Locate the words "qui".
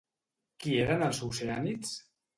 0.63-0.73